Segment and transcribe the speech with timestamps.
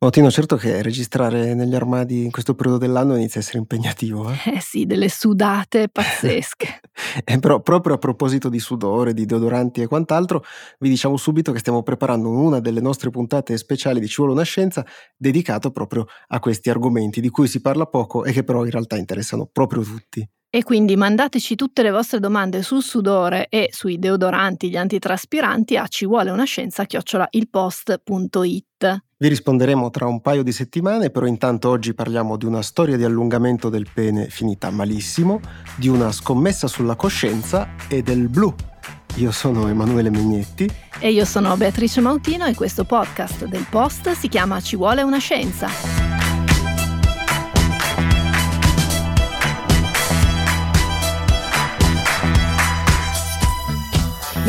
[0.00, 4.30] Oh, Tino, certo che registrare negli armadi in questo periodo dell'anno inizia a essere impegnativo.
[4.30, 6.80] Eh, eh sì, delle sudate pazzesche.
[7.24, 10.44] eh, però proprio a proposito di sudore, di deodoranti e quant'altro,
[10.78, 14.44] vi diciamo subito che stiamo preparando una delle nostre puntate speciali di Ci vuole una
[14.44, 18.70] scienza dedicato proprio a questi argomenti di cui si parla poco e che però in
[18.70, 20.24] realtà interessano proprio tutti.
[20.48, 25.88] E quindi mandateci tutte le vostre domande sul sudore e sui deodoranti, gli antitraspiranti a
[25.88, 28.67] ci vuole una scienza chiocciola ilpost.it.
[29.20, 33.02] Vi risponderemo tra un paio di settimane, però intanto oggi parliamo di una storia di
[33.02, 35.40] allungamento del pene finita malissimo,
[35.74, 38.54] di una scommessa sulla coscienza e del blu.
[39.16, 40.70] Io sono Emanuele Megnetti.
[41.00, 45.18] E io sono Beatrice Mautino e questo podcast del Post si chiama Ci vuole una
[45.18, 46.27] scienza.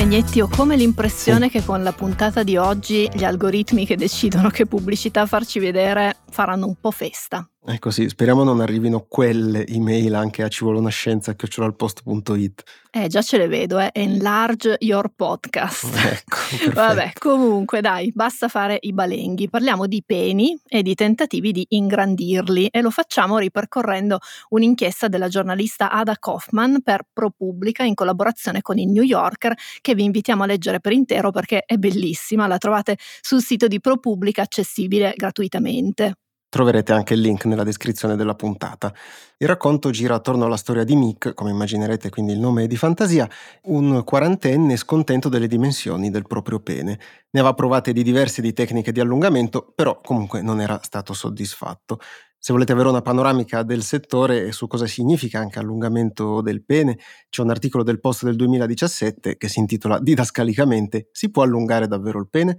[0.09, 4.65] Megnetti, ho come l'impressione che con la puntata di oggi gli algoritmi che decidono che
[4.65, 7.47] pubblicità farci vedere faranno un po' festa.
[7.61, 12.63] Ecco sì, speriamo non arrivino quelle email anche a ci vuole una scienza chiocciolalpost.it.
[12.89, 13.89] Eh, già ce le vedo, eh.
[13.93, 15.83] Enlarge your podcast.
[16.09, 16.71] Ecco, perfetto.
[16.71, 19.49] Vabbè, comunque dai, basta fare i balenghi.
[19.49, 25.91] Parliamo di peni e di tentativi di ingrandirli e lo facciamo ripercorrendo un'inchiesta della giornalista
[25.91, 30.79] Ada Kaufman per ProPublica in collaborazione con il New Yorker che vi invitiamo a leggere
[30.79, 36.16] per intero perché è bellissima, la trovate sul sito di ProPublica accessibile gratuitamente.
[36.50, 38.92] Troverete anche il link nella descrizione della puntata.
[39.38, 42.75] Il racconto gira attorno alla storia di Mick, come immaginerete quindi il nome è di
[42.75, 43.30] fantasia,
[43.66, 47.00] un quarantenne scontento delle dimensioni del proprio pene.
[47.30, 52.00] Ne aveva provate di diverse di tecniche di allungamento, però comunque non era stato soddisfatto.
[52.41, 56.97] Se volete avere una panoramica del settore e su cosa significa anche allungamento del pene,
[57.30, 62.17] c'è un articolo del post del 2017 che si intitola Didascalicamente Si può allungare davvero
[62.17, 62.58] il pene?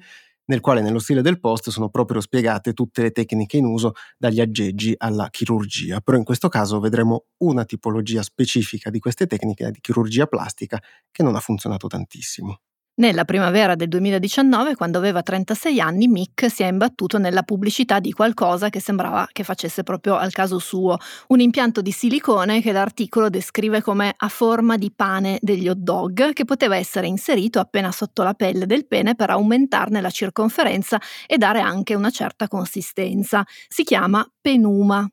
[0.50, 4.40] Nel quale nello stile del post sono proprio spiegate tutte le tecniche in uso dagli
[4.40, 9.80] aggeggi alla chirurgia, però in questo caso vedremo una tipologia specifica di queste tecniche di
[9.80, 10.82] chirurgia plastica
[11.12, 12.58] che non ha funzionato tantissimo.
[12.96, 18.12] Nella primavera del 2019, quando aveva 36 anni, Mick si è imbattuto nella pubblicità di
[18.12, 23.30] qualcosa che sembrava che facesse proprio al caso suo, un impianto di silicone che l'articolo
[23.30, 28.22] descrive come a forma di pane degli hot dog, che poteva essere inserito appena sotto
[28.22, 33.42] la pelle del pene per aumentarne la circonferenza e dare anche una certa consistenza.
[33.66, 35.10] Si chiama penuma.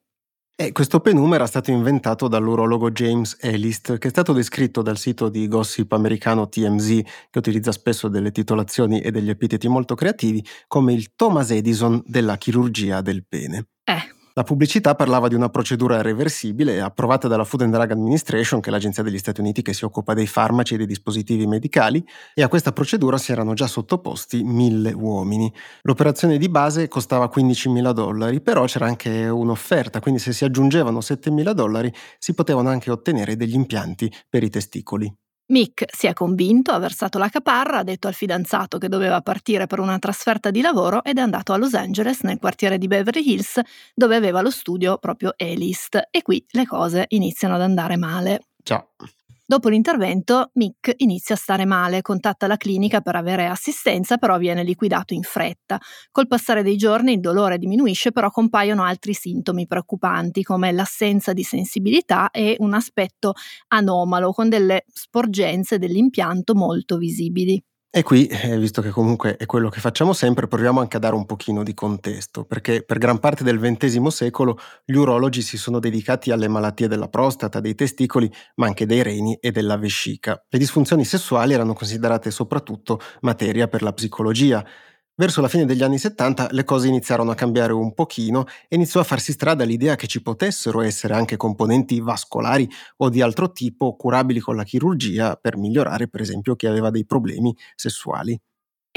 [0.59, 5.29] E questo penum era stato inventato dall'urologo James Elist, che è stato descritto dal sito
[5.29, 10.94] di gossip americano TMZ, che utilizza spesso delle titolazioni e degli epiteti molto creativi, come
[10.94, 13.68] il Thomas Edison della chirurgia del pene.
[13.84, 18.70] Eh, la pubblicità parlava di una procedura reversibile approvata dalla Food and Drug Administration, che
[18.70, 22.06] è l'agenzia degli Stati Uniti che si occupa dei farmaci e dei dispositivi medicali,
[22.36, 25.52] e a questa procedura si erano già sottoposti mille uomini.
[25.81, 31.52] L'operazione di base costava 15.000 dollari, però c'era anche un'offerta, quindi se si aggiungevano 7.000
[31.54, 35.12] dollari si potevano anche ottenere degli impianti per i testicoli.
[35.50, 39.66] Mick si è convinto, ha versato la caparra, ha detto al fidanzato che doveva partire
[39.66, 43.25] per una trasferta di lavoro ed è andato a Los Angeles, nel quartiere di Beverly
[43.31, 43.62] Hills,
[43.94, 46.07] dove aveva lo studio proprio Elist.
[46.12, 48.41] E qui le cose iniziano ad andare male.
[48.62, 48.86] Già.
[49.50, 54.62] Dopo l'intervento, Mick inizia a stare male, contatta la clinica per avere assistenza, però viene
[54.62, 55.80] liquidato in fretta.
[56.12, 61.44] Col passare dei giorni il dolore diminuisce, però compaiono altri sintomi preoccupanti, come l'assenza di
[61.44, 63.34] sensibilità e un aspetto
[63.69, 67.62] anomalo, con delle sporgenze dell'impianto molto visibili.
[67.97, 71.16] E qui, eh, visto che comunque è quello che facciamo sempre, proviamo anche a dare
[71.16, 75.80] un pochino di contesto, perché per gran parte del XX secolo gli urologi si sono
[75.80, 80.40] dedicati alle malattie della prostata, dei testicoli, ma anche dei reni e della vescica.
[80.47, 84.63] Le disfunzioni sessuali erano considerate soprattutto materia per la psicologia.
[85.19, 89.00] Verso la fine degli anni 70 le cose iniziarono a cambiare un pochino e iniziò
[89.00, 93.95] a farsi strada l'idea che ci potessero essere anche componenti vascolari o di altro tipo
[93.95, 98.39] curabili con la chirurgia per migliorare per esempio chi aveva dei problemi sessuali.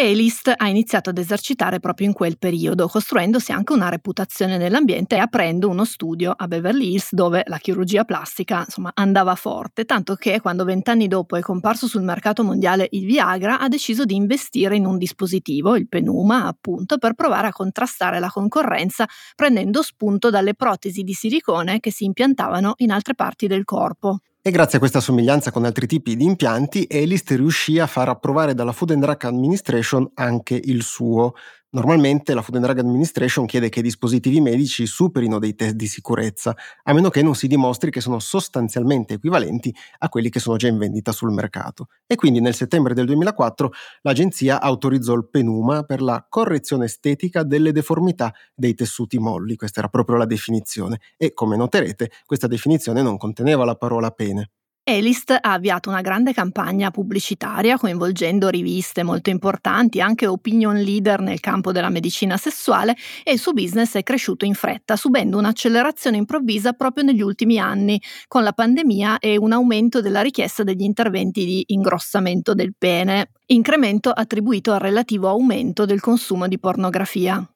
[0.02, 5.18] Elist ha iniziato ad esercitare proprio in quel periodo, costruendosi anche una reputazione nell'ambiente e
[5.18, 10.40] aprendo uno studio a Beverly Hills dove la chirurgia plastica insomma, andava forte, tanto che
[10.40, 14.86] quando vent'anni dopo è comparso sul mercato mondiale il Viagra ha deciso di investire in
[14.86, 21.02] un dispositivo, il Penuma appunto, per provare a contrastare la concorrenza prendendo spunto dalle protesi
[21.02, 24.20] di silicone che si impiantavano in altre parti del corpo.
[24.42, 28.54] E grazie a questa somiglianza con altri tipi di impianti, Elist riuscì a far approvare
[28.54, 31.34] dalla Food and Drug Administration anche il suo.
[31.72, 35.86] Normalmente la Food and Drug Administration chiede che i dispositivi medici superino dei test di
[35.86, 36.52] sicurezza,
[36.82, 40.66] a meno che non si dimostri che sono sostanzialmente equivalenti a quelli che sono già
[40.66, 41.86] in vendita sul mercato.
[42.08, 43.70] E quindi nel settembre del 2004
[44.02, 49.88] l'agenzia autorizzò il penuma per la correzione estetica delle deformità dei tessuti molli, questa era
[49.88, 54.50] proprio la definizione, e come noterete questa definizione non conteneva la parola pene.
[54.82, 61.38] Elist ha avviato una grande campagna pubblicitaria coinvolgendo riviste molto importanti, anche opinion leader nel
[61.38, 66.72] campo della medicina sessuale e il suo business è cresciuto in fretta, subendo un'accelerazione improvvisa
[66.72, 71.62] proprio negli ultimi anni, con la pandemia e un aumento della richiesta degli interventi di
[71.68, 77.46] ingrossamento del pene, incremento attribuito al relativo aumento del consumo di pornografia.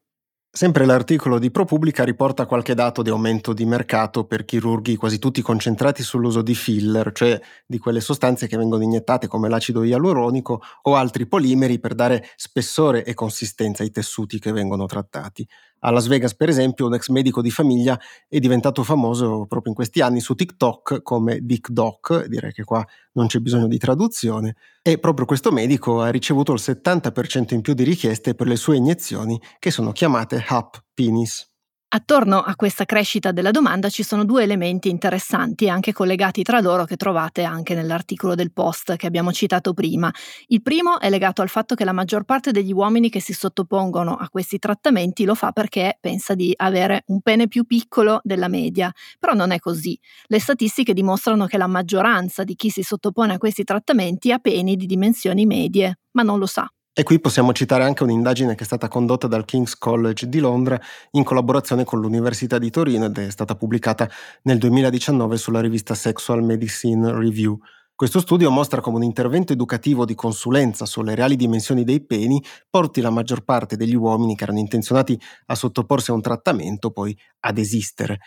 [0.57, 5.43] Sempre l'articolo di ProPublica riporta qualche dato di aumento di mercato per chirurghi quasi tutti
[5.43, 10.95] concentrati sull'uso di filler, cioè di quelle sostanze che vengono iniettate come l'acido ialuronico o
[10.95, 15.45] altri polimeri per dare spessore e consistenza ai tessuti che vengono trattati.
[15.87, 19.75] A Las Vegas, per esempio, un ex medico di famiglia è diventato famoso proprio in
[19.75, 22.83] questi anni su TikTok come Dick Doc, direi che qua
[23.13, 27.75] non c'è bisogno di traduzione, e proprio questo medico ha ricevuto il 70% in più
[27.75, 31.54] di richieste per le sue iniezioni che sono chiamate HAP Penis.
[31.95, 36.87] Attorno a questa crescita della domanda ci sono due elementi interessanti, anche collegati tra loro,
[36.87, 40.13] che trovate anche nell'articolo del post che abbiamo citato prima.
[40.49, 44.17] Il primo è legato al fatto che la maggior parte degli uomini che si sottopongono
[44.17, 48.93] a questi trattamenti lo fa perché pensa di avere un pene più piccolo della media,
[49.21, 49.97] però non è così.
[50.27, 54.75] Le statistiche dimostrano che la maggioranza di chi si sottopone a questi trattamenti ha peni
[54.75, 56.69] di dimensioni medie, ma non lo sa.
[56.97, 60.81] E qui possiamo citare anche un'indagine che è stata condotta dal King's College di Londra
[61.11, 64.09] in collaborazione con l'Università di Torino ed è stata pubblicata
[64.43, 67.59] nel 2019 sulla rivista Sexual Medicine Review.
[67.97, 73.01] Questo studio mostra come un intervento educativo di consulenza sulle reali dimensioni dei peni porti
[73.01, 77.59] la maggior parte degli uomini che erano intenzionati a sottoporsi a un trattamento poi ad
[77.59, 78.21] esistere.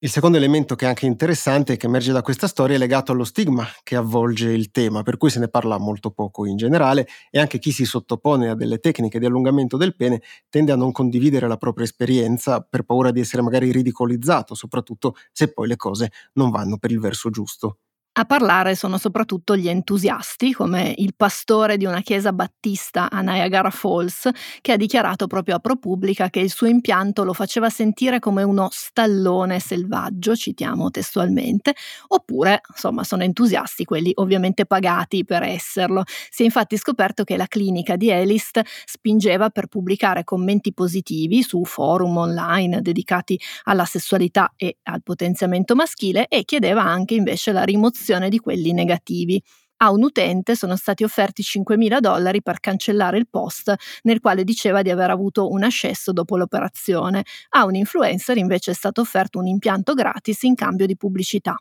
[0.00, 3.10] Il secondo elemento che è anche interessante e che emerge da questa storia è legato
[3.12, 7.06] allo stigma che avvolge il tema, per cui se ne parla molto poco in generale
[7.30, 10.92] e anche chi si sottopone a delle tecniche di allungamento del pene tende a non
[10.92, 16.10] condividere la propria esperienza per paura di essere magari ridicolizzato, soprattutto se poi le cose
[16.34, 17.78] non vanno per il verso giusto.
[18.20, 23.70] A parlare sono soprattutto gli entusiasti, come il pastore di una chiesa battista a Niagara
[23.70, 24.28] Falls,
[24.60, 28.66] che ha dichiarato proprio a ProPublica che il suo impianto lo faceva sentire come uno
[28.72, 31.76] stallone selvaggio, citiamo testualmente,
[32.08, 36.02] oppure, insomma, sono entusiasti quelli ovviamente pagati per esserlo.
[36.28, 41.64] Si è infatti scoperto che la clinica di Elist spingeva per pubblicare commenti positivi su
[41.64, 48.06] forum online dedicati alla sessualità e al potenziamento maschile e chiedeva anche invece la rimozione
[48.28, 49.42] di quelli negativi.
[49.80, 54.82] A un utente sono stati offerti 5.000 dollari per cancellare il post nel quale diceva
[54.82, 57.24] di aver avuto un ascesso dopo l'operazione.
[57.50, 61.56] A un influencer invece è stato offerto un impianto gratis in cambio di pubblicità.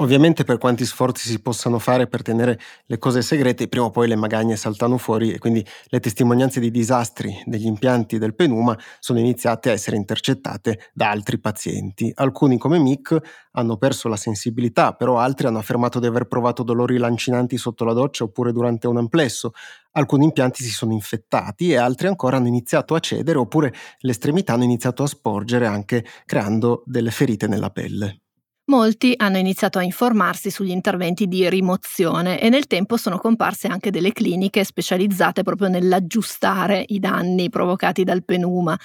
[0.00, 4.08] Ovviamente per quanti sforzi si possano fare per tenere le cose segrete, prima o poi
[4.08, 9.18] le magagne saltano fuori e quindi le testimonianze di disastri degli impianti del Penuma sono
[9.18, 12.10] iniziate a essere intercettate da altri pazienti.
[12.14, 13.14] Alcuni come Mick
[13.52, 17.92] hanno perso la sensibilità, però altri hanno affermato di aver provato dolori lancinanti sotto la
[17.92, 19.52] doccia oppure durante un amplesso.
[19.92, 24.54] Alcuni impianti si sono infettati e altri ancora hanno iniziato a cedere oppure le estremità
[24.54, 28.22] hanno iniziato a sporgere anche creando delle ferite nella pelle.
[28.70, 33.90] Molti hanno iniziato a informarsi sugli interventi di rimozione e nel tempo sono comparse anche
[33.90, 38.78] delle cliniche specializzate proprio nell'aggiustare i danni provocati dal penuma.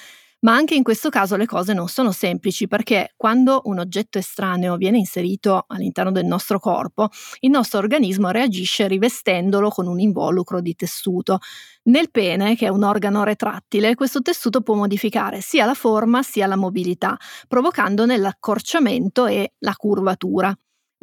[0.46, 4.78] Ma anche in questo caso le cose non sono semplici perché quando un oggetto estraneo
[4.78, 10.76] viene inserito all'interno del nostro corpo, il nostro organismo reagisce rivestendolo con un involucro di
[10.76, 11.40] tessuto.
[11.86, 16.46] Nel pene, che è un organo retrattile, questo tessuto può modificare sia la forma sia
[16.46, 17.18] la mobilità,
[17.48, 20.56] provocandone l'accorciamento e la curvatura.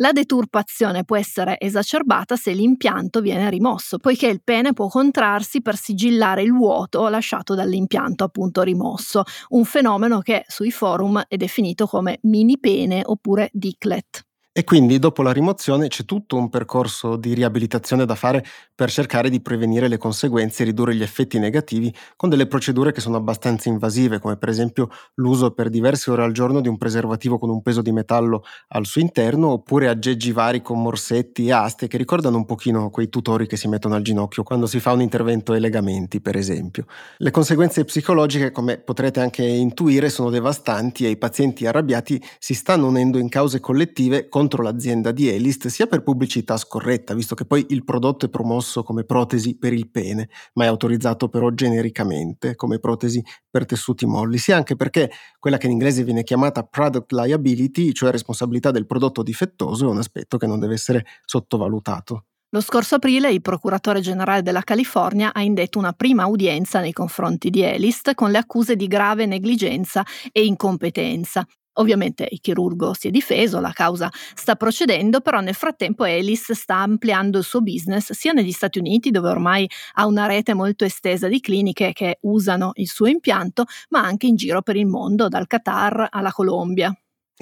[0.03, 5.77] La deturpazione può essere esacerbata se l'impianto viene rimosso, poiché il pene può contrarsi per
[5.77, 12.19] sigillare il vuoto lasciato dall'impianto appunto rimosso, un fenomeno che sui forum è definito come
[12.23, 14.27] mini pene oppure dicklet.
[14.55, 18.45] E quindi dopo la rimozione c'è tutto un percorso di riabilitazione da fare
[18.75, 23.01] per cercare di prevenire le conseguenze e ridurre gli effetti negativi con delle procedure che
[23.01, 27.39] sono abbastanza invasive, come per esempio l'uso per diverse ore al giorno di un preservativo
[27.39, 31.89] con un peso di metallo al suo interno, oppure aggeggi vari con morsetti e aste
[31.89, 35.01] che ricordano un pochino quei tutori che si mettono al ginocchio quando si fa un
[35.01, 36.85] intervento ai legamenti, per esempio.
[37.17, 42.87] Le conseguenze psicologiche, come potrete anche intuire, sono devastanti e i pazienti arrabbiati si stanno
[42.87, 47.45] unendo in cause collettive con contro l'azienda di Elist sia per pubblicità scorretta, visto che
[47.45, 52.57] poi il prodotto è promosso come protesi per il pene, ma è autorizzato però genericamente
[52.57, 57.13] come protesi per tessuti molli, sia anche perché quella che in inglese viene chiamata product
[57.13, 62.25] liability, cioè responsabilità del prodotto difettoso, è un aspetto che non deve essere sottovalutato.
[62.51, 67.49] Lo scorso aprile il procuratore generale della California ha indetto una prima udienza nei confronti
[67.49, 71.47] di Elist con le accuse di grave negligenza e incompetenza.
[71.75, 76.77] Ovviamente il chirurgo si è difeso, la causa sta procedendo, però nel frattempo Ellis sta
[76.77, 81.29] ampliando il suo business sia negli Stati Uniti, dove ormai ha una rete molto estesa
[81.29, 85.47] di cliniche che usano il suo impianto, ma anche in giro per il mondo, dal
[85.47, 86.95] Qatar alla Colombia.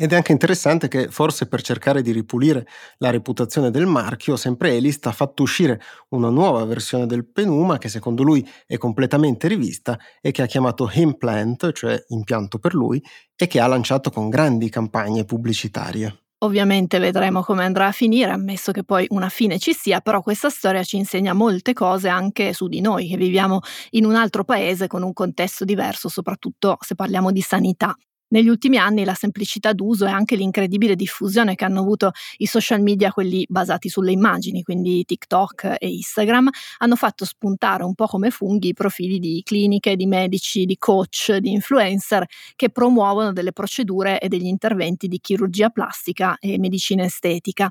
[0.02, 2.66] Ed è anche interessante che forse per cercare di ripulire
[2.96, 5.78] la reputazione del marchio, sempre Elist ha fatto uscire
[6.08, 10.90] una nuova versione del Penuma che secondo lui è completamente rivista e che ha chiamato
[10.94, 13.02] Implant, cioè impianto per lui,
[13.36, 16.22] e che ha lanciato con grandi campagne pubblicitarie.
[16.44, 20.48] Ovviamente vedremo come andrà a finire, ammesso che poi una fine ci sia, però questa
[20.48, 24.86] storia ci insegna molte cose anche su di noi, che viviamo in un altro paese
[24.86, 27.94] con un contesto diverso, soprattutto se parliamo di sanità.
[28.32, 32.80] Negli ultimi anni la semplicità d'uso e anche l'incredibile diffusione che hanno avuto i social
[32.80, 38.30] media, quelli basati sulle immagini, quindi TikTok e Instagram, hanno fatto spuntare un po' come
[38.30, 44.20] funghi i profili di cliniche, di medici, di coach, di influencer che promuovono delle procedure
[44.20, 47.68] e degli interventi di chirurgia plastica e medicina estetica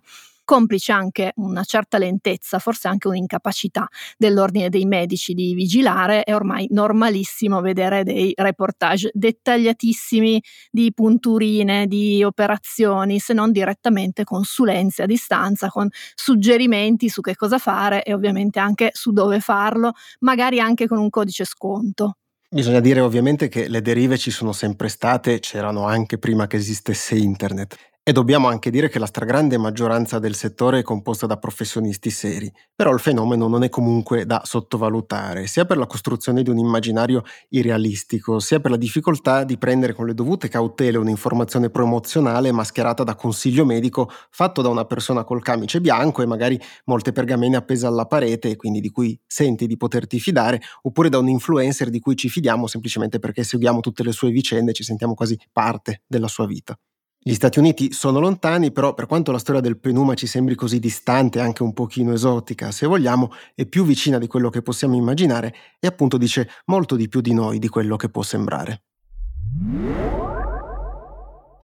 [0.49, 3.87] complice anche una certa lentezza, forse anche un'incapacità
[4.17, 10.41] dell'ordine dei medici di vigilare, è ormai normalissimo vedere dei reportage dettagliatissimi
[10.71, 17.59] di punturine, di operazioni, se non direttamente consulenze a distanza, con suggerimenti su che cosa
[17.59, 19.91] fare e ovviamente anche su dove farlo,
[20.21, 22.15] magari anche con un codice sconto.
[22.49, 27.15] Bisogna dire ovviamente che le derive ci sono sempre state, c'erano anche prima che esistesse
[27.15, 27.75] internet.
[28.09, 32.51] E dobbiamo anche dire che la stragrande maggioranza del settore è composta da professionisti seri,
[32.75, 37.21] però il fenomeno non è comunque da sottovalutare, sia per la costruzione di un immaginario
[37.49, 43.13] irrealistico, sia per la difficoltà di prendere con le dovute cautele un'informazione promozionale mascherata da
[43.13, 48.07] consiglio medico fatto da una persona col camice bianco e magari molte pergamene appese alla
[48.07, 52.15] parete e quindi di cui senti di poterti fidare, oppure da un influencer di cui
[52.15, 56.27] ci fidiamo semplicemente perché seguiamo tutte le sue vicende e ci sentiamo quasi parte della
[56.27, 56.75] sua vita.
[57.21, 60.79] Gli Stati Uniti sono lontani, però per quanto la storia del Penuma ci sembri così
[60.79, 64.95] distante e anche un pochino esotica, se vogliamo, è più vicina di quello che possiamo
[64.95, 68.83] immaginare e appunto dice molto di più di noi di quello che può sembrare.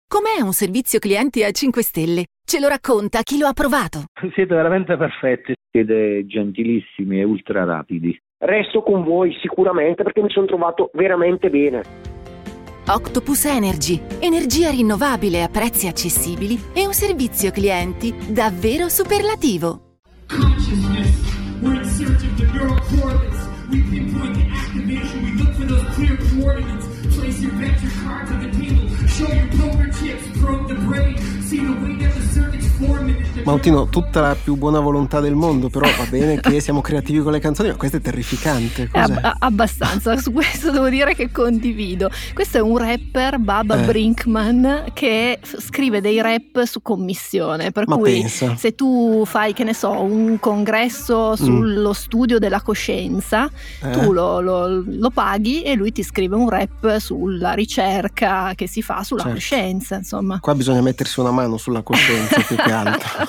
[0.08, 2.24] Com'è un servizio clienti a 5 stelle?
[2.42, 4.04] Ce lo racconta chi lo ha provato.
[4.34, 8.18] Siete veramente perfetti, siete gentilissimi e ultra rapidi.
[8.38, 12.11] Resto con voi sicuramente perché mi sono trovato veramente bene.
[12.84, 19.98] Octopus Energy, energia rinnovabile a prezzi accessibili e un servizio clienti davvero superlativo.
[31.52, 32.11] See the way that
[33.44, 37.32] Mautino, tutta la più buona volontà del mondo, però va bene che siamo creativi con
[37.32, 38.88] le canzoni, ma questo è terrificante.
[38.92, 42.10] È ab- abbastanza, su questo devo dire che condivido.
[42.34, 43.84] Questo è un rapper, Baba eh.
[43.84, 47.72] Brinkman, che scrive dei rap su commissione.
[47.72, 48.56] Per ma cui pensa.
[48.56, 51.92] se tu fai, che ne so, un congresso sullo mm.
[51.92, 53.50] studio della coscienza,
[53.82, 53.90] eh.
[53.90, 58.82] tu lo, lo, lo, paghi e lui ti scrive un rap sulla ricerca che si
[58.82, 59.36] fa sulla certo.
[59.36, 59.96] coscienza.
[59.96, 60.38] Insomma.
[60.40, 63.21] Qua bisogna mettersi una mano sulla coscienza più che altro.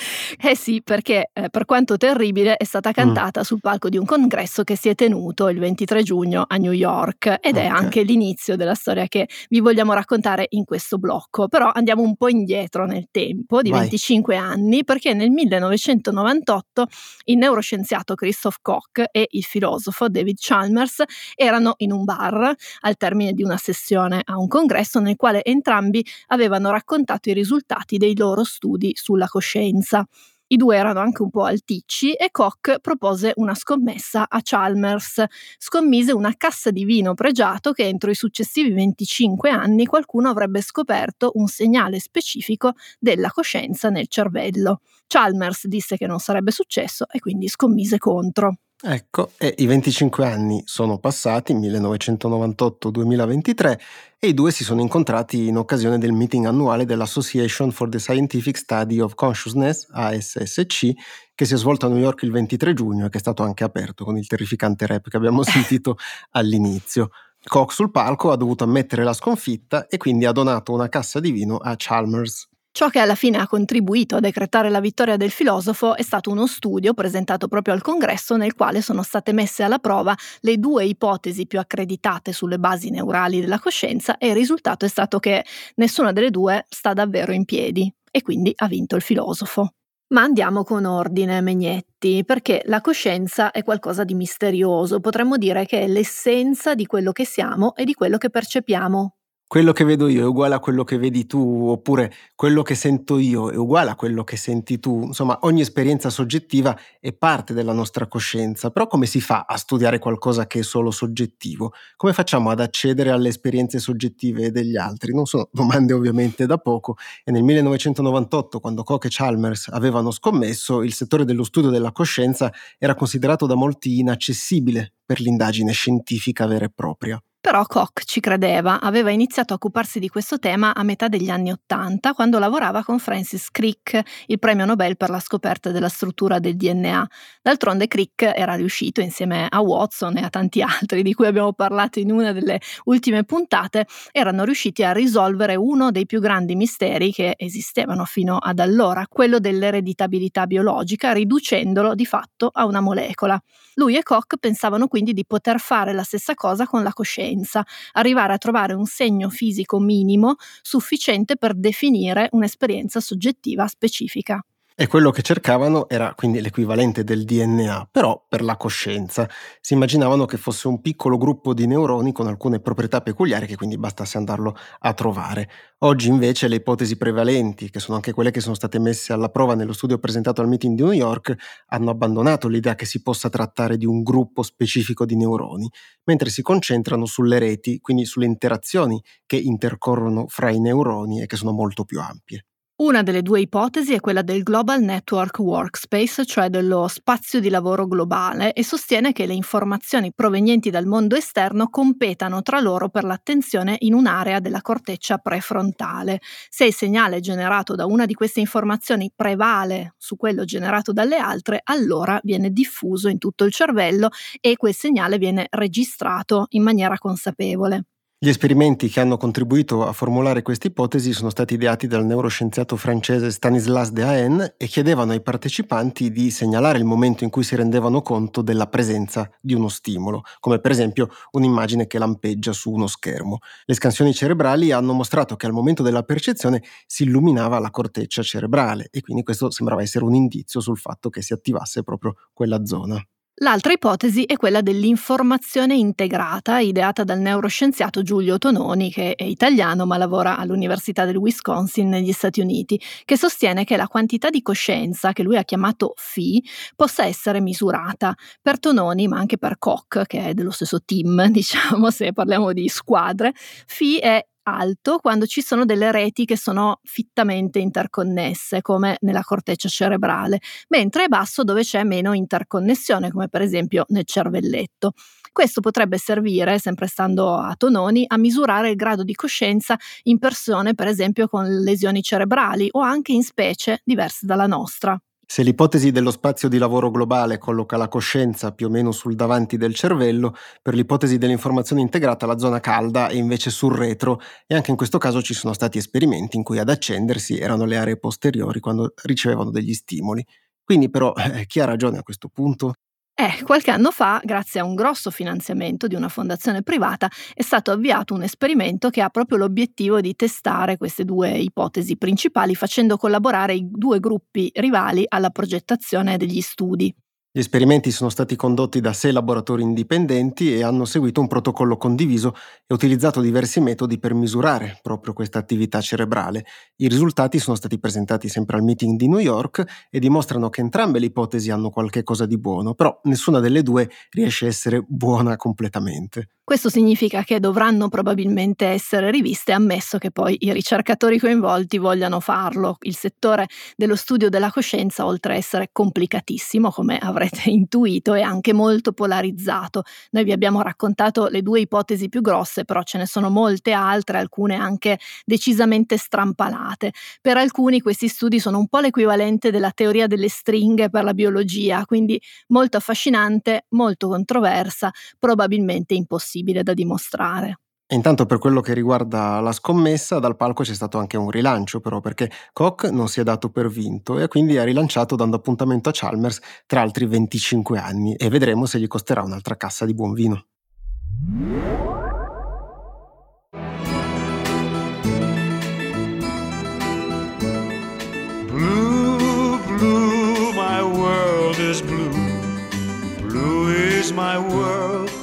[0.42, 2.92] Eh sì, perché eh, per quanto terribile è stata mm.
[2.92, 3.42] cantata mm.
[3.42, 7.26] sul palco di un congresso che si è tenuto il 23 giugno a New York
[7.40, 7.64] ed okay.
[7.64, 11.48] è anche l'inizio della storia che vi vogliamo raccontare in questo blocco.
[11.48, 13.80] Però andiamo un po' indietro nel tempo, di Vai.
[13.80, 16.86] 25 anni, perché nel 1998
[17.24, 21.02] il neuroscienziato Christoph Koch e il filosofo David Chalmers
[21.34, 26.04] erano in un bar al termine di una sessione a un congresso nel quale entrambi
[26.28, 30.06] avevano raccontato i risultati dei loro studi sulla coscienza differenza.
[30.52, 35.22] I due erano anche un po' alticci e Koch propose una scommessa a Chalmers.
[35.56, 41.30] Scommise una cassa di vino pregiato che entro i successivi 25 anni qualcuno avrebbe scoperto
[41.34, 44.80] un segnale specifico della coscienza nel cervello.
[45.06, 48.56] Chalmers disse che non sarebbe successo e quindi scommise contro.
[48.82, 53.78] Ecco, e i 25 anni sono passati, 1998-2023,
[54.18, 58.56] e i due si sono incontrati in occasione del meeting annuale dell'Association for the Scientific
[58.56, 60.92] Study of Consciousness, ASSC,
[61.34, 63.64] che si è svolto a New York il 23 giugno e che è stato anche
[63.64, 65.98] aperto con il terrificante rap che abbiamo sentito
[66.30, 67.10] all'inizio.
[67.44, 71.30] Koch sul palco ha dovuto ammettere la sconfitta e quindi ha donato una cassa di
[71.30, 72.49] vino a Chalmers.
[72.72, 76.46] Ciò che alla fine ha contribuito a decretare la vittoria del filosofo è stato uno
[76.46, 81.46] studio presentato proprio al congresso nel quale sono state messe alla prova le due ipotesi
[81.46, 85.44] più accreditate sulle basi neurali della coscienza e il risultato è stato che
[85.76, 89.72] nessuna delle due sta davvero in piedi e quindi ha vinto il filosofo.
[90.12, 95.82] Ma andiamo con ordine, Megnetti, perché la coscienza è qualcosa di misterioso, potremmo dire che
[95.82, 99.14] è l'essenza di quello che siamo e di quello che percepiamo
[99.50, 103.18] quello che vedo io è uguale a quello che vedi tu, oppure quello che sento
[103.18, 105.06] io è uguale a quello che senti tu.
[105.06, 109.98] Insomma, ogni esperienza soggettiva è parte della nostra coscienza, però come si fa a studiare
[109.98, 111.72] qualcosa che è solo soggettivo?
[111.96, 115.12] Come facciamo ad accedere alle esperienze soggettive degli altri?
[115.12, 120.80] Non sono domande ovviamente da poco e nel 1998, quando Koch e Chalmers avevano scommesso,
[120.84, 126.66] il settore dello studio della coscienza era considerato da molti inaccessibile per l'indagine scientifica vera
[126.66, 127.20] e propria.
[127.42, 131.50] Però Koch ci credeva, aveva iniziato a occuparsi di questo tema a metà degli anni
[131.50, 136.54] Ottanta, quando lavorava con Francis Crick, il premio Nobel per la scoperta della struttura del
[136.56, 137.08] DNA.
[137.40, 141.98] D'altronde Crick era riuscito, insieme a Watson e a tanti altri di cui abbiamo parlato
[141.98, 147.36] in una delle ultime puntate, erano riusciti a risolvere uno dei più grandi misteri che
[147.38, 153.40] esistevano fino ad allora, quello dell'ereditabilità biologica, riducendolo di fatto a una molecola.
[153.76, 157.64] Lui e Koch pensavano quindi di poter fare la stessa cosa con la coscienza coscienza,
[157.92, 164.42] arrivare a trovare un segno fisico minimo sufficiente per definire un'esperienza soggettiva specifica.
[164.80, 169.28] E quello che cercavano era quindi l'equivalente del DNA, però per la coscienza.
[169.60, 173.76] Si immaginavano che fosse un piccolo gruppo di neuroni con alcune proprietà peculiari che quindi
[173.76, 175.50] bastasse andarlo a trovare.
[175.80, 179.54] Oggi invece le ipotesi prevalenti, che sono anche quelle che sono state messe alla prova
[179.54, 181.34] nello studio presentato al meeting di New York,
[181.66, 185.70] hanno abbandonato l'idea che si possa trattare di un gruppo specifico di neuroni,
[186.04, 191.36] mentre si concentrano sulle reti, quindi sulle interazioni che intercorrono fra i neuroni e che
[191.36, 192.46] sono molto più ampie.
[192.80, 197.86] Una delle due ipotesi è quella del Global Network Workspace, cioè dello spazio di lavoro
[197.86, 203.76] globale, e sostiene che le informazioni provenienti dal mondo esterno competano tra loro per l'attenzione
[203.80, 206.20] in un'area della corteccia prefrontale.
[206.48, 211.60] Se il segnale generato da una di queste informazioni prevale su quello generato dalle altre,
[211.64, 214.08] allora viene diffuso in tutto il cervello
[214.40, 217.84] e quel segnale viene registrato in maniera consapevole.
[218.22, 223.30] Gli esperimenti che hanno contribuito a formulare questa ipotesi sono stati ideati dal neuroscienziato francese
[223.30, 228.42] Stanislas Dehaene e chiedevano ai partecipanti di segnalare il momento in cui si rendevano conto
[228.42, 233.38] della presenza di uno stimolo, come per esempio un'immagine che lampeggia su uno schermo.
[233.64, 238.88] Le scansioni cerebrali hanno mostrato che al momento della percezione si illuminava la corteccia cerebrale
[238.90, 243.02] e quindi questo sembrava essere un indizio sul fatto che si attivasse proprio quella zona.
[243.42, 249.96] L'altra ipotesi è quella dell'informazione integrata, ideata dal neuroscienziato Giulio Tononi, che è italiano ma
[249.96, 255.22] lavora all'Università del Wisconsin negli Stati Uniti, che sostiene che la quantità di coscienza, che
[255.22, 256.44] lui ha chiamato phi,
[256.76, 258.14] possa essere misurata.
[258.42, 262.68] Per Tononi, ma anche per Koch, che è dello stesso team, diciamo, se parliamo di
[262.68, 263.32] squadre,
[263.64, 269.68] phi è alto quando ci sono delle reti che sono fittamente interconnesse, come nella corteccia
[269.68, 274.92] cerebrale, mentre è basso dove c'è meno interconnessione, come per esempio nel cervelletto.
[275.32, 280.74] Questo potrebbe servire, sempre stando a Tononi, a misurare il grado di coscienza in persone,
[280.74, 285.00] per esempio con lesioni cerebrali o anche in specie diverse dalla nostra.
[285.32, 289.56] Se l'ipotesi dello spazio di lavoro globale colloca la coscienza più o meno sul davanti
[289.56, 294.72] del cervello, per l'ipotesi dell'informazione integrata la zona calda è invece sul retro e anche
[294.72, 298.58] in questo caso ci sono stati esperimenti in cui ad accendersi erano le aree posteriori
[298.58, 300.26] quando ricevevano degli stimoli.
[300.64, 302.72] Quindi però eh, chi ha ragione a questo punto?
[303.20, 307.70] Eh, qualche anno fa, grazie a un grosso finanziamento di una fondazione privata, è stato
[307.70, 313.52] avviato un esperimento che ha proprio l'obiettivo di testare queste due ipotesi principali facendo collaborare
[313.52, 316.94] i due gruppi rivali alla progettazione degli studi.
[317.32, 322.34] Gli esperimenti sono stati condotti da sei laboratori indipendenti e hanno seguito un protocollo condiviso
[322.66, 326.44] e utilizzato diversi metodi per misurare proprio questa attività cerebrale.
[326.78, 330.98] I risultati sono stati presentati sempre al meeting di New York e dimostrano che entrambe
[330.98, 335.36] le ipotesi hanno qualche cosa di buono, però nessuna delle due riesce a essere buona
[335.36, 336.30] completamente.
[336.50, 342.76] Questo significa che dovranno probabilmente essere riviste, ammesso che poi i ricercatori coinvolti vogliano farlo.
[342.80, 348.52] Il settore dello studio della coscienza, oltre a essere complicatissimo, come avrete intuito, è anche
[348.52, 349.84] molto polarizzato.
[350.10, 354.18] Noi vi abbiamo raccontato le due ipotesi più grosse, però ce ne sono molte altre,
[354.18, 356.92] alcune anche decisamente strampalate.
[357.20, 361.84] Per alcuni questi studi sono un po' l'equivalente della teoria delle stringhe per la biologia,
[361.84, 367.58] quindi molto affascinante, molto controversa, probabilmente impossibile possibile da dimostrare.
[367.92, 371.98] Intanto per quello che riguarda la scommessa, dal palco c'è stato anche un rilancio però
[372.00, 375.92] perché Koch non si è dato per vinto e quindi ha rilanciato dando appuntamento a
[375.92, 380.44] Chalmers tra altri 25 anni e vedremo se gli costerà un'altra cassa di buon vino.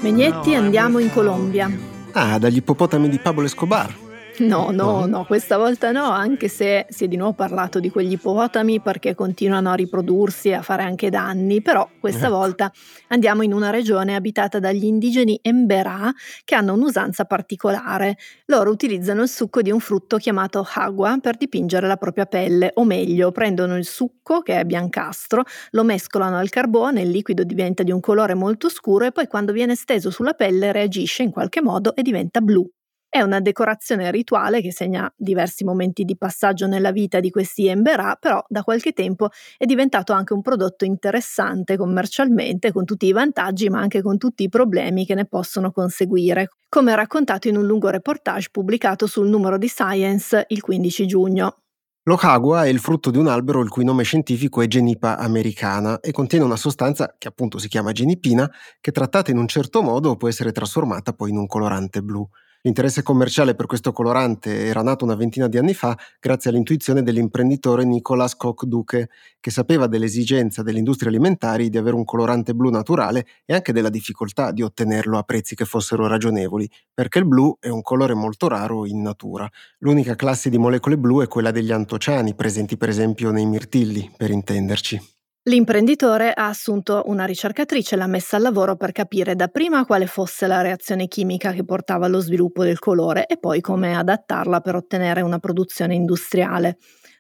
[0.02, 1.70] Megnetti, andiamo in Colombia.
[2.12, 4.07] Ah, dagli ippopotami di Pablo Escobar.
[4.40, 8.12] No, no, no, questa volta no, anche se si è di nuovo parlato di quegli
[8.12, 12.36] ippopotami perché continuano a riprodursi e a fare anche danni, però questa ecco.
[12.36, 12.72] volta
[13.08, 18.18] andiamo in una regione abitata dagli indigeni Emberá che hanno un'usanza particolare.
[18.46, 22.84] Loro utilizzano il succo di un frutto chiamato agua per dipingere la propria pelle, o
[22.84, 27.92] meglio, prendono il succo che è biancastro, lo mescolano al carbone, il liquido diventa di
[27.92, 31.96] un colore molto scuro e poi quando viene steso sulla pelle reagisce in qualche modo
[31.96, 32.70] e diventa blu.
[33.10, 38.18] È una decorazione rituale che segna diversi momenti di passaggio nella vita di questi emberà,
[38.20, 43.70] però da qualche tempo è diventato anche un prodotto interessante commercialmente, con tutti i vantaggi
[43.70, 47.90] ma anche con tutti i problemi che ne possono conseguire, come raccontato in un lungo
[47.90, 51.62] reportage pubblicato sul numero di Science il 15 giugno.
[52.04, 56.12] L'Okagua è il frutto di un albero il cui nome scientifico è Genipa americana e
[56.12, 60.30] contiene una sostanza che appunto si chiama genipina che trattata in un certo modo può
[60.30, 62.26] essere trasformata poi in un colorante blu.
[62.62, 67.86] L'interesse commerciale per questo colorante era nato una ventina di anni fa grazie all'intuizione dell'imprenditore
[67.86, 73.54] Nicolas Koch-Duke, che sapeva dell'esigenza delle industrie alimentari di avere un colorante blu naturale e
[73.54, 77.82] anche della difficoltà di ottenerlo a prezzi che fossero ragionevoli, perché il blu è un
[77.82, 79.50] colore molto raro in natura.
[79.80, 84.32] L'unica classe di molecole blu è quella degli antociani, presenti per esempio nei mirtilli, per
[84.32, 85.17] intenderci.
[85.48, 90.46] L'imprenditore ha assunto una ricercatrice e l'ha messa al lavoro per capire dapprima quale fosse
[90.46, 95.22] la reazione chimica che portava allo sviluppo del colore e poi come adattarla per ottenere
[95.22, 96.80] una produzione industriale.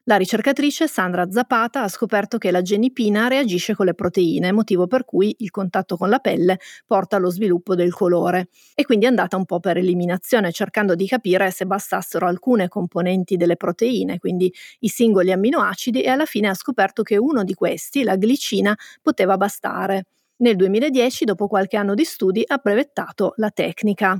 [0.10, 5.04] La ricercatrice Sandra Zapata ha scoperto che la genipina reagisce con le proteine, motivo per
[5.04, 8.48] cui il contatto con la pelle porta allo sviluppo del colore.
[8.74, 13.36] E quindi è andata un po' per eliminazione, cercando di capire se bastassero alcune componenti
[13.36, 18.04] delle proteine, quindi i singoli amminoacidi, e alla fine ha scoperto che uno di questi,
[18.04, 20.06] la glicina, poteva bastare.
[20.38, 24.18] Nel 2010, dopo qualche anno di studi, ha brevettato la tecnica.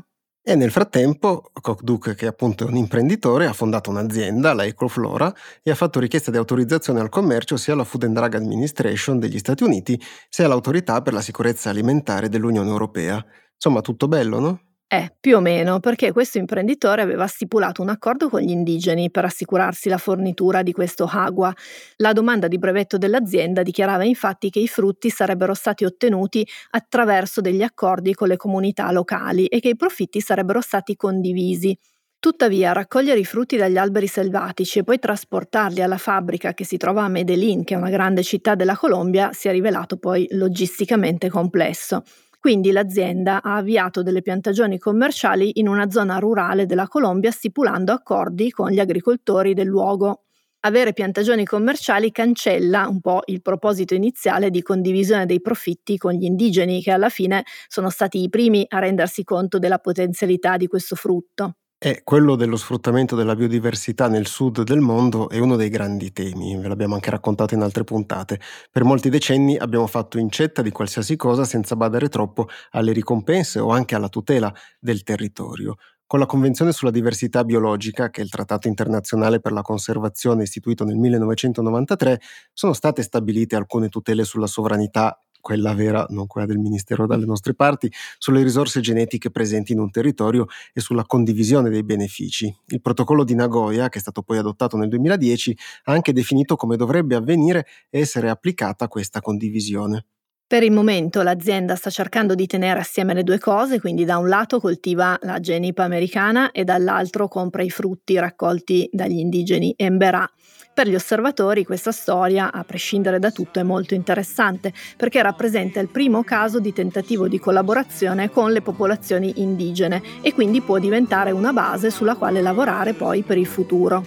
[0.50, 5.72] E nel frattempo Cockduck, che appunto è un imprenditore, ha fondato un'azienda, la Ecoflora, e
[5.72, 9.64] ha fatto richiesta di autorizzazione al commercio sia alla Food and Drug Administration degli Stati
[9.64, 13.22] Uniti, sia all'Autorità per la sicurezza alimentare dell'Unione Europea.
[13.56, 14.62] Insomma, tutto bello, no?
[14.90, 19.26] Eh, più o meno, perché questo imprenditore aveva stipulato un accordo con gli indigeni per
[19.26, 21.54] assicurarsi la fornitura di questo agua.
[21.98, 27.64] La domanda di brevetto dell'azienda dichiarava infatti che i frutti sarebbero stati ottenuti attraverso degli
[27.64, 31.78] accordi con le comunità locali e che i profitti sarebbero stati condivisi.
[32.20, 37.04] Tuttavia, raccogliere i frutti dagli alberi selvatici e poi trasportarli alla fabbrica che si trova
[37.04, 42.04] a Medellin, che è una grande città della Colombia, si è rivelato poi logisticamente complesso.
[42.48, 48.52] Quindi l'azienda ha avviato delle piantagioni commerciali in una zona rurale della Colombia stipulando accordi
[48.52, 50.22] con gli agricoltori del luogo.
[50.62, 56.24] Avere piantagioni commerciali cancella un po' il proposito iniziale di condivisione dei profitti con gli
[56.24, 60.96] indigeni, che alla fine sono stati i primi a rendersi conto della potenzialità di questo
[60.96, 61.56] frutto.
[61.80, 66.58] E quello dello sfruttamento della biodiversità nel sud del mondo è uno dei grandi temi,
[66.58, 68.40] ve l'abbiamo anche raccontato in altre puntate.
[68.72, 73.70] Per molti decenni abbiamo fatto incetta di qualsiasi cosa senza badare troppo alle ricompense o
[73.70, 75.76] anche alla tutela del territorio.
[76.08, 80.84] Con la Convenzione sulla diversità biologica, che è il trattato internazionale per la conservazione istituito
[80.84, 82.20] nel 1993,
[82.54, 87.54] sono state stabilite alcune tutele sulla sovranità quella vera, non quella del Ministero dalle nostre
[87.54, 92.54] parti, sulle risorse genetiche presenti in un territorio e sulla condivisione dei benefici.
[92.66, 96.76] Il protocollo di Nagoya, che è stato poi adottato nel 2010, ha anche definito come
[96.76, 100.04] dovrebbe avvenire e essere applicata questa condivisione.
[100.50, 104.30] Per il momento l'azienda sta cercando di tenere assieme le due cose, quindi da un
[104.30, 110.26] lato coltiva la genipa americana e dall'altro compra i frutti raccolti dagli indigeni Emberà.
[110.74, 115.90] Per gli osservatori questa storia, a prescindere da tutto, è molto interessante perché rappresenta il
[115.90, 121.52] primo caso di tentativo di collaborazione con le popolazioni indigene e quindi può diventare una
[121.52, 124.06] base sulla quale lavorare poi per il futuro.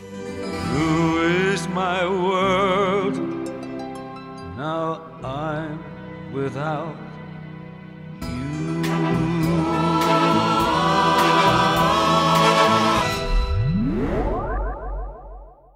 [6.70, 7.11] Without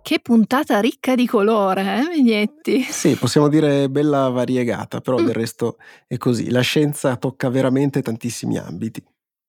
[0.05, 2.83] Che puntata ricca di colore, eh, Vignetti?
[2.83, 5.25] Sì, possiamo dire bella variegata, però mm.
[5.25, 6.51] del resto è così.
[6.51, 9.03] La scienza tocca veramente tantissimi ambiti.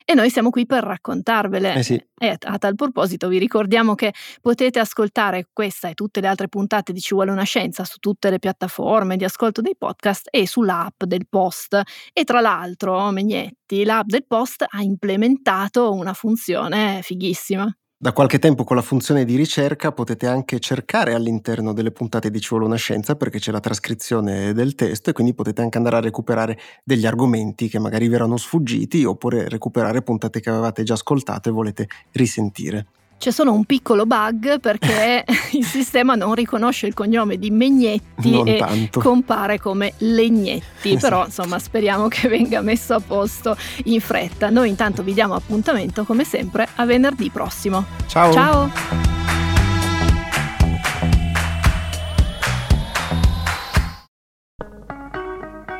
[0.05, 1.73] E noi siamo qui per raccontarvele.
[1.73, 2.01] Eh sì.
[2.17, 6.93] E a tal proposito vi ricordiamo che potete ascoltare questa e tutte le altre puntate
[6.93, 11.03] di Ci vuole una scienza su tutte le piattaforme di ascolto dei podcast e sull'app
[11.03, 11.81] del Post.
[12.13, 17.75] E tra l'altro, Megnetti, l'app del Post ha implementato una funzione fighissima.
[18.05, 22.39] Da qualche tempo con la funzione di ricerca potete anche cercare all'interno delle puntate di
[22.39, 25.95] Ci vuole una scienza perché c'è la trascrizione del testo e quindi potete anche andare
[25.95, 30.93] a recuperare degli argomenti che magari vi erano sfuggiti oppure recuperare puntate che avevate già
[30.93, 32.85] ascoltato e volete risentire.
[33.17, 35.23] C'è solo un piccolo bug perché
[35.53, 38.99] il sistema non riconosce il cognome di Megnetti Non e tanto.
[38.99, 40.99] compare come Legnetti, Esatto.
[40.99, 44.49] però insomma speriamo che venga messo a posto in fretta.
[44.49, 47.85] Noi intanto vi diamo appuntamento come sempre a venerdì prossimo.
[48.07, 48.31] Ciao!
[48.31, 49.04] Ciao!